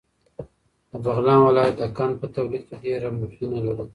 د 0.91 0.93
بغلان 1.03 1.39
ولایت 1.43 1.75
د 1.77 1.83
قند 1.97 2.13
په 2.21 2.27
تولید 2.35 2.63
کې 2.67 2.75
ډېره 2.83 3.07
مخینه 3.19 3.59
لري. 3.65 3.85